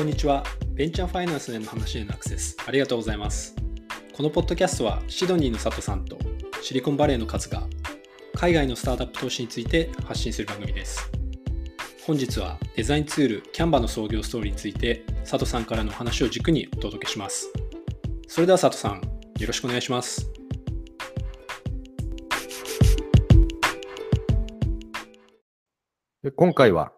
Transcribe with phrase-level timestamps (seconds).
[0.00, 0.42] こんにちは。
[0.72, 3.54] ベンチャーファイナンスへの話へのアクセス、ありがとうございます。
[4.16, 6.16] このポッドキャストは、シドニーの佐藤さんと
[6.62, 7.66] シリコンバレーの勝が、
[8.34, 11.12] 海外のスタートアップ投資について発信する番組です。
[12.06, 17.52] 本日はデザインツール、キャンバの創業ストーリーについて、佐藤さんからの話を軸にお届けします。
[18.26, 19.02] それでは佐藤さん、
[19.38, 20.30] よろしくお願いします。
[26.34, 26.94] 今回は、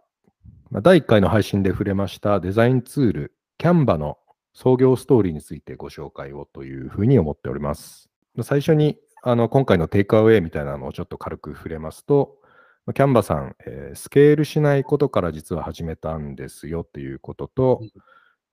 [0.81, 4.17] 第1回の配信で触れましたデザインツール、キャンバの
[4.55, 8.09] 創業ストーリーについてご紹介をというふうに思っております。
[8.43, 12.39] 最初にあの今回のテイクアウェイみたいなのをちょっと軽く触れますと、
[12.87, 17.91] まあキャンバさん、えースケールしないことから実は始めたんですよということと、うん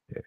[0.10, 0.22] えー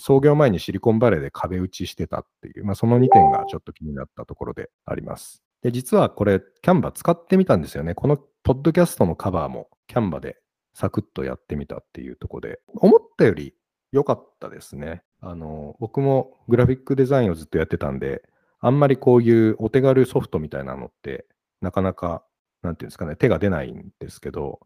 [0.00, 5.42] 創業前にシリコンバレーで壁打ちしてたっていう、まあ、その2点がちょっと気になったところであります。
[5.62, 7.94] で、実はこれ、キャンバ使ってみたんですよね。
[7.94, 10.36] このポッドキャストのカバーもキャンバで
[10.78, 13.52] サクッとやってみたっていうところで、思ったより
[13.90, 15.02] 良かったですね。
[15.20, 18.22] あの、僕もグラフィックデザインをずっとやってたんで、
[18.60, 21.26] あんまりこういうお手軽ソフトみたいなのって、
[21.60, 22.22] なかなか、
[22.62, 24.60] なんていうんですかね、手が出ないんですけど、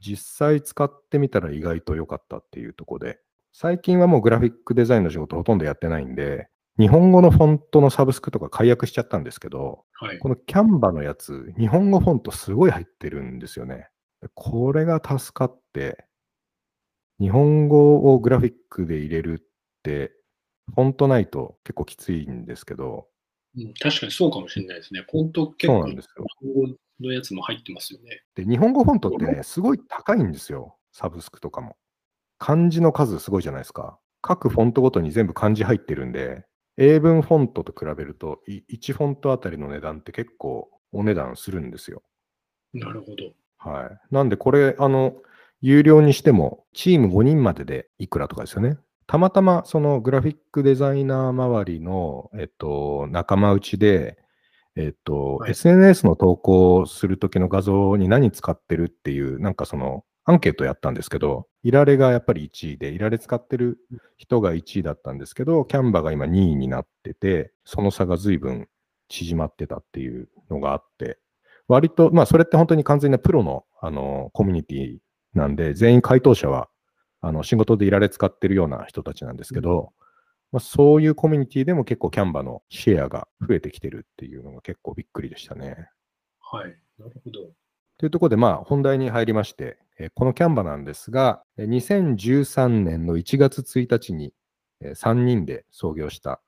[0.00, 3.18] 実際使ってみたら意外と良かったっていうところで、
[3.52, 10.18] 最近はもうグラフィックデザインの仕事ほとんどやってないんで、日本語のフォントのサブスクとか解約しちゃったんですけど、はい。
[10.18, 13.90] このキャンバのやつ、日本語フォントすごい入ってるんですよね。
[14.34, 16.04] これが助かって、
[17.20, 19.46] 日本語をグラフィックで入れるっ
[19.82, 20.12] て、
[20.74, 23.06] フォントないと結構きついんですけど、
[23.56, 25.04] うん確かにそうかもしれないですね。
[25.10, 26.24] フォント結構、そうなんですよ。
[26.40, 28.22] 日本語のやつも入ってますよね。
[28.34, 30.78] で、日本語フォントってね、すごい高いんですよ。
[30.92, 31.76] サブスクとかも。
[32.38, 33.98] 漢字の数すごいじゃないですか。
[34.22, 36.44] 各フォントごとに全部漢字入ってるんで、
[36.78, 42.02] 英文フォントと比べると、い1フォントあたりの値段って結構お値段するんですよ。
[42.72, 43.34] なるほど。
[43.64, 44.14] はい。
[44.14, 45.14] なんでこれ、あの、
[45.60, 48.76] 有料にしても、チーム5人まででいくらとかですよね。
[49.06, 54.18] たまたま、そのグラフィックデザイナー周りの、えっと、仲間内で、
[54.74, 63.78] えっと、はい SNS の投稿するときの画像に何使ってるっていう、なんかその、アンケートやったんですけど、いられがやっぱり1位で、いられ使ってる
[64.18, 68.68] 人が1位だったんですけど、キャンバが今2位になってて、その差が随分
[69.08, 71.18] 縮まってたっていうのがあって、
[71.68, 74.98] 割と、まあ、それって本当に完全なプロの、あの、コミュニティ
[75.34, 76.68] なんで、全員回答者は、
[77.20, 79.92] あの、仕事でいられ使ってるような人たちなんですけど、
[80.50, 85.88] まあ、そういうコミュニティでも結構キャンバのシェアが増えてきてるっていうのが結構びっくりでしたね。
[86.40, 86.76] はい。
[86.98, 87.50] なるほど。
[87.96, 94.34] というところで、まあ、本題に入りまして、えーこのキャンバなんですが、えー2013年の1月1日に、
[94.80, 96.42] え3人で創業した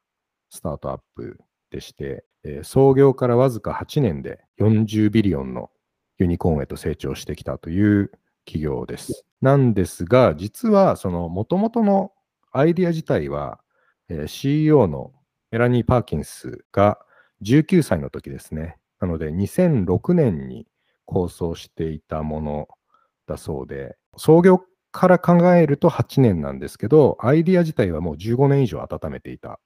[0.50, 1.38] スタートアップ
[1.70, 2.24] でして、
[2.62, 5.70] 創業からわずか8年で40ビリオンの
[6.18, 8.10] ユニコーンへと成長してきたという
[8.44, 9.24] 企業です。
[9.40, 12.12] なんですが、実はその元々の
[12.52, 13.60] アイディア自体は、
[14.08, 15.12] えー CEO の
[15.50, 16.98] メラニー・パーキンスが
[17.42, 18.76] 19歳の時ですね。
[19.00, 20.66] なので、2006年に
[21.04, 22.68] 構想していたもの
[23.26, 24.62] だそうで、創業
[24.92, 29.60] から考えると8年なんですけど、アイディア自体はもう15年以上温めていた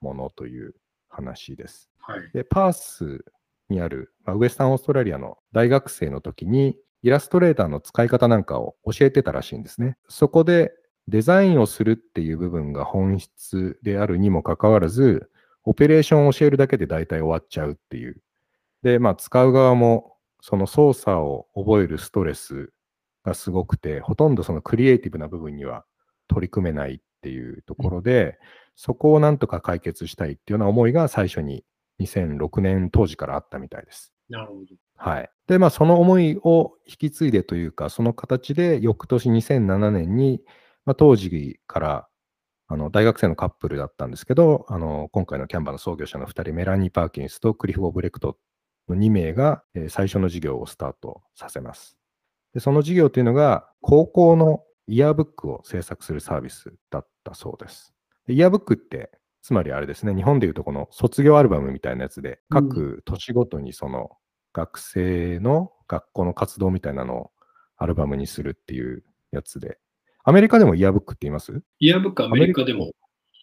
[0.00, 0.74] ものという
[1.08, 1.88] 話です。
[2.08, 2.30] はい。
[2.32, 3.24] で、パース
[3.68, 9.96] にある、まあウエスタンオーストラリアの大学生の時に、イラストレーターの使い方なんかを教えてたらしいんですね。
[10.08, 10.72] そこで
[11.06, 15.30] デザインをするっていう部分が本質であるにもかかわらず、
[15.64, 18.20] オペレーションを教えるだけで大体終わっちゃうっていう。
[18.82, 22.72] で、まあ、使う側も、その操作を覚えるストレス
[23.24, 25.84] がすごくて、ほとんどそのクリエイティブな部分には
[26.28, 28.38] 取り組めないっていうところで、
[28.76, 31.64] そこをなんとか解決したいっていうような思いが最初に
[32.00, 34.12] 2006年当時からあったみたいです。
[34.28, 34.60] なるほど。
[34.96, 35.30] はい。
[35.46, 40.42] で、まあ、その思いを引き継いでというか、その形で翌年2007年に、
[40.84, 42.08] まあ、当時から
[42.66, 48.36] あの大学生のカップルだったんですけど、あの今回のキャンバの創業者の2人、メラニー・パーキンスとクリフ・オブレクト
[48.88, 51.96] の2名が、えー最初の事業をスタートさせます。
[52.52, 57.94] でその事業というのが、高校のイヤーブックを制作するサービスだったそうです。
[58.26, 59.10] でイヤーブックって、
[59.48, 64.10] つまりあれですね、日本でいうとこの卒業アルバムみたいなやつで、うん各年ごとにその
[64.52, 67.30] 学生の学校の活動みたいなのを
[67.78, 69.02] アルバムにするっていう
[69.32, 69.78] やつで、
[70.22, 71.62] アメリカでもイヤーブックって言います？
[71.78, 72.66] イヤーブックアメリカ？
[72.66, 72.92] でも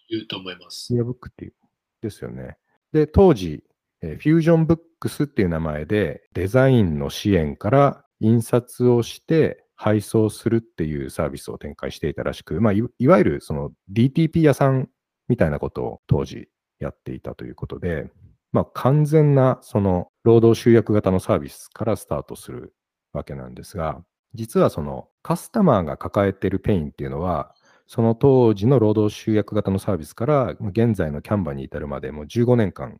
[0.08, 0.96] 言うと思いますイ。
[0.96, 1.54] ヤーブックっていう。
[2.02, 2.56] ですよね。
[2.92, 3.64] で、当時、
[4.00, 14.88] えー Fusion Books っていう名前で、デザインの支援から印刷をして配送するっていうサービスを展開していたらしく、まあ、いいわゆるその DTP 屋さん
[15.28, 18.10] みたいなことを当時やっていたということで、
[18.52, 22.74] まあ、完全なその労働集約型のサービスからスタートする
[23.12, 24.02] わけなんですが、
[24.34, 27.54] 実はそのカスタマーが抱えている pain っていうのは、
[27.86, 32.98] その当時の労働集約型のサービスから現在のキャンバに至るまでもう15年間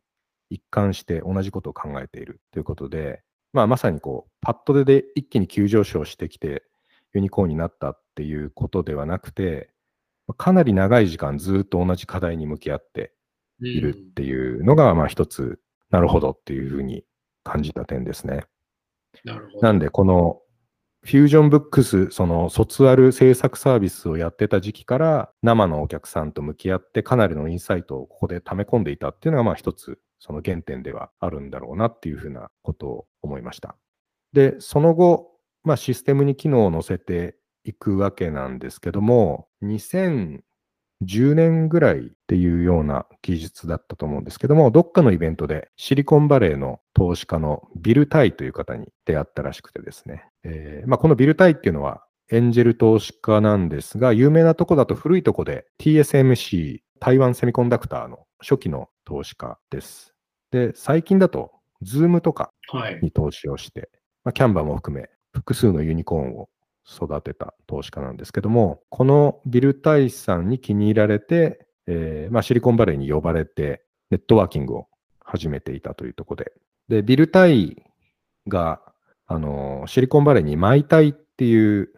[0.49, 3.21] 一貫して同じことを考えているということで、
[3.51, 6.63] まあ、まさにこうパッドでで一気に急上昇してきて
[7.13, 9.69] ユニコーンになったっていうことではなくて、
[10.33, 13.13] かなり長い時間ずっと同じ課題に向き合って
[13.61, 15.59] いるっていうのが、まあ一つ、
[15.89, 17.03] なるほどっていうふうに
[17.43, 18.43] 感じた点ですね。
[19.23, 19.61] なるほど。
[19.61, 20.41] なんで、この
[21.03, 33.77] フュージョンブックス、その卒アル制作サービスをやってた時期から生のお客さんと向き合ってかなりのインサイトをここで溜め込んでいたっていうのがまあ一つその原点ではあるんだろうなっていうふうなことを思いました。
[34.33, 35.31] で、その後、
[35.63, 37.36] まあ、システムに機能を載せて
[37.67, 40.39] いくわけなんですけども、2010
[41.35, 60.13] 年ぐらいっていうような技術だったと思うんですけども、どっかのイベントでシリコンバレーの投資家のビル・タイという方に出会ったらしくてですね、えーまあ、このビル・タイっていうのはエンジェル投資家なんですが、有名なとこだと古いとこで TSMC、台湾セミコンダクターの初期の投資家です。
[60.51, 62.51] で、最近だと、 Zoom とか
[63.01, 63.89] に投資をして、はい、
[64.25, 66.49] まあ、 Canva も含め、複数のユニコーンを
[66.89, 74.87] 育てた投資家なんですけども、このビル・タイさんに気に入られて、えー、まあ、シリコンバレーに呼ばれて、ネットワーキングを
[75.23, 76.53] 始めていたというところで。
[76.87, 77.83] で、ビル・タイ
[78.47, 78.81] が、
[79.25, 81.91] あの、シリコンバレーにマイタイっていう、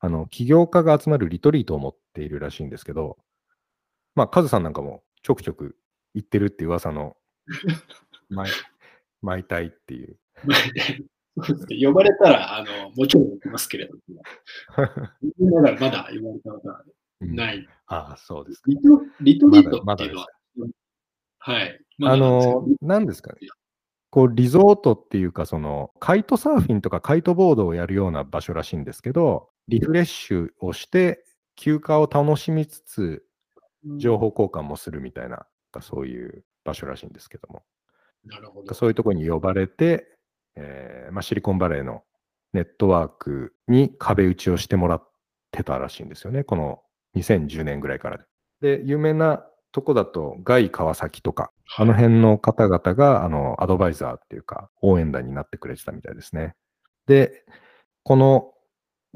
[0.00, 3.16] あの、起業家が集まるリトリートを持っているらしいんですけど、
[4.16, 5.76] まあ、カズさんなんかもちょくちょく
[6.14, 7.16] 行ってるっていう噂の、
[8.28, 8.50] マイ、
[9.22, 10.18] マイタイっていう。
[11.84, 14.22] 呼ばれたら、あの、もちろん行きますけれども、
[15.38, 16.82] まだまだ呼ばれたことは
[17.20, 17.58] ない。
[17.58, 20.66] うん、ああ、そうですリトリトリートっていうのは、ま、
[21.38, 21.80] はい。
[21.98, 23.48] ま、あの、何ですかね。
[24.10, 31.24] こう、リゾートっていうか、その、カイトサーフィンとかカイトボードをやるような場所らしいんですけど、リフレッシュをして、
[31.54, 33.24] 休暇を楽しみつつ、
[33.98, 35.46] 情報交換もするみたいな、
[35.80, 37.62] そういう場所らしいんですけども。
[38.24, 38.74] なるほど。
[38.74, 40.15] そういうところに呼ばれて、
[40.56, 42.02] えーまあ、シリコンバレーの
[42.52, 45.10] ネットワークに壁打ちをしてもらっ
[45.50, 46.44] てたらしいんですよね。
[46.44, 46.80] この
[47.16, 48.78] 2010年ぐらいからで。
[48.78, 56.54] で、有名なとこだと、ガイ川崎とか、あの辺の方々が、あの、アドバイザーっていうか、応援団になってくれてたみたいですね。
[57.06, 57.44] で、
[58.02, 58.52] この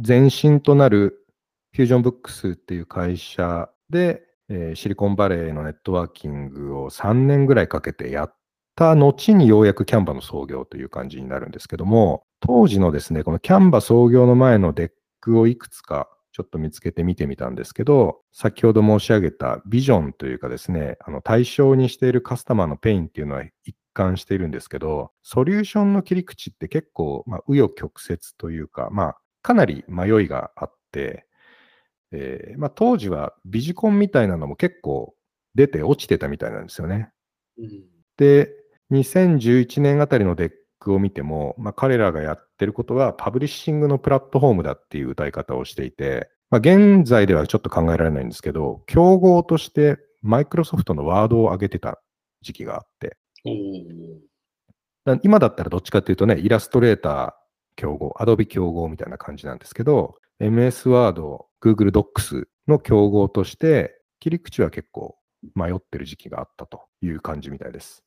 [0.07, 1.27] 前身となる
[1.73, 8.35] フュージョンブックスっていう会社で、えー、シリコンバレーのネットワーキングを3年ぐらいかけてやっ
[8.81, 14.91] た後にようやくキャンバの創業という感じになるんですけども、当時のですね、このキャンバ創業の前のデッ
[15.21, 31.27] クをいくつかちょっと見つけて見てみたんですけど、先ほど申し上げたビジョンというかですね、あの対象にしているカスタマーの pain っていうのは一貫しているんですけど、ソリューションの切り口って結構、まあ、紆余曲折というか、まあ、かなり迷いがあって、
[32.13, 35.15] えー、まあ、当時はビジコンみたいなのも結構
[35.55, 37.11] 出て落ちてたみたいなんですよね。
[37.59, 37.83] うん、
[38.17, 38.60] で、
[38.91, 52.01] 2011年あたりのデックを見ても、まあ、彼らがやってることはパブリッシングのプラットフォームだっていう歌い方をしていて、まあ、現在ではちょっと考えられないんですけど、競合としてマイクロソフトのワードを上げてた
[52.43, 53.17] 時期があって、
[55.23, 57.33] 今だったらどっちかっていうとね、イラストレーター
[57.77, 65.17] 競合、アドビ競合みたいな感じなんですけど、MS ワード、Google Docs の競合として、切り口は結構
[65.55, 68.05] 迷ってる時期があったという感じみたいです。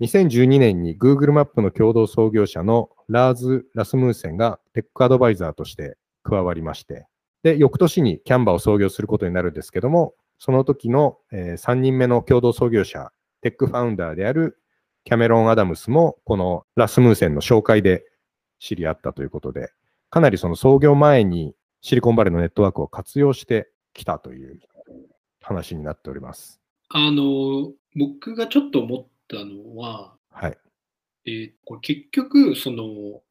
[0.00, 7.06] 2012年に Google マップの共同創業者のラーズ・ラスムーセンがテックアドバイザーとして加わりまして、
[7.42, 14.58] で、翌年にキャンバーを創業することになるんですけども、その時の、え、3人目の共同創業者、テックファウンダーである
[15.04, 18.04] キャメロン・アダムスも、このラスムーセンの紹介で
[18.58, 19.70] 知り合ったということで、
[20.08, 24.60] かなりその創業前にシリコンバレーのネットワークを活用してきたという
[25.42, 26.60] 話になっております。
[26.88, 30.58] あの、僕がちょっと思ったのは、はい。
[31.26, 33.22] えー、これ結局、その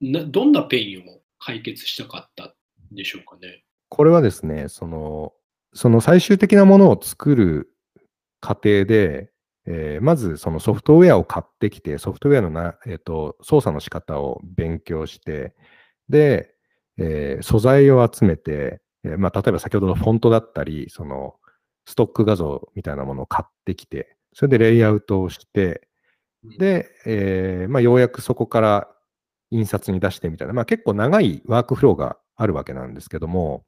[0.00, 2.54] な、どんな pain を解決したかった
[2.92, 3.62] んでしょうかね？
[3.88, 5.32] これはですね、その、
[5.72, 7.70] その最終的なものを作る
[8.40, 9.30] 過程で、
[9.66, 15.54] えー、まずそのソフトウェアを買ってきて、ソフトウェアのな、えーと、操作の仕方を勉強して、
[16.08, 16.54] で、
[16.98, 21.34] えー、素材を集めて、えー、まあ、例えば先ほどのフォントだったり、その
[21.84, 25.88] ストック画像みたいなものを買ってきて、それでレイアウトをして、
[26.58, 28.88] で、えー、まあ、ようやくそこから
[29.50, 33.64] 印刷に出してみたいな、まあ、結構長いワークフローがあるわけなんですけども、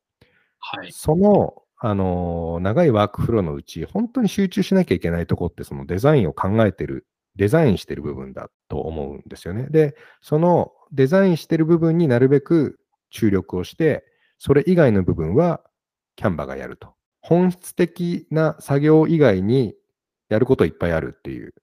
[0.59, 7.07] はい、その、あのー、長いワークフローのうち、本当に集中しなきゃいけないとこって、そのデザインを考えてる、
[7.37, 9.69] デザインしてる部分だと思うんですよね。
[9.71, 14.05] で、そのデザインしてる部分になるべく注力をして、
[14.37, 15.63] それ以外の部分は
[16.17, 16.93] キャンバがやると。
[17.23, 19.75] 本質的な作業以外に
[20.28, 21.54] やることいっぱいあるっていう。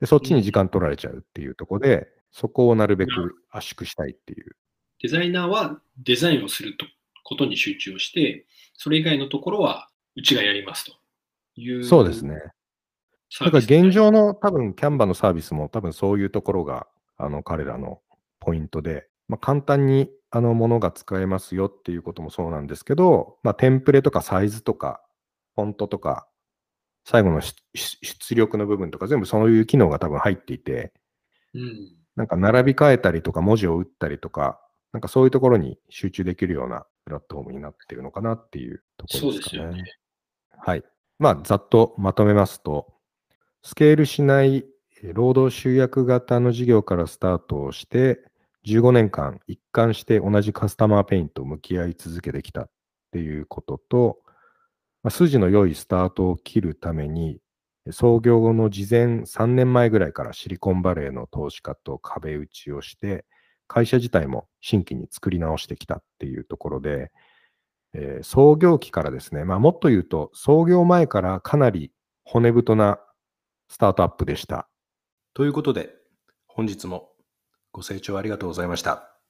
[0.00, 4.56] でそっちに時間取られちゃうっていうところで、そこをなるべく圧縮したいっていう。
[5.00, 6.86] デザイナーはデザインをすると
[7.24, 10.92] ことに集中をして、それ以外のところはうちがやりますと
[11.56, 11.84] いう。
[11.84, 12.36] そうですね。
[13.40, 18.00] だから現状の多分キャンバのサービスも多分そういうところがあの彼らの
[18.40, 25.00] ポイントで、まあ、簡単にあのものが使えますよっていうこともそうなんですけど、まあ、テンプレとかサイズとか
[25.54, 26.26] フォントとか
[27.04, 30.92] 最後の出出力の部分とか全部そういう機能が多分入っていて、
[31.54, 31.96] うん。
[32.16, 34.60] なんか並び替えたりとか文字を打ったりとか、
[34.92, 39.42] なんかそういうところに集中できるようなプラットフォームになってるのかなっていうとこそうろでかね。
[39.42, 39.84] ですすよね。
[40.58, 40.84] はい。
[41.18, 42.92] まあ、ざっとまとめますと、
[43.62, 44.64] スケールしない
[45.02, 48.20] えー労働集約型の事業からスタートをして、
[48.66, 52.70] 15年間一貫して同じカスタマーペインと向き合い続けてきたっ
[53.10, 54.18] ていうことと、
[55.02, 57.38] まあ、筋の良いスタートを切るために、
[57.90, 63.24] 創業後の事前3年前ぐらいからシリコンバレーの投資家と壁打ちをして、
[63.66, 67.10] 会社自体も新規に作り直してきたっていうところで、
[67.94, 71.92] えー創業期からですね、まあ、もっと言うと、創業前からかなり
[72.24, 73.00] 骨太な
[73.68, 74.68] スタートアップでした。
[75.34, 75.90] ということで、
[76.46, 77.10] 本日も
[77.72, 79.11] ご清聴ありがとうございました。